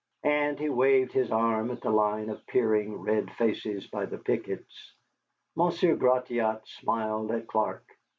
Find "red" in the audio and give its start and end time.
3.03-3.29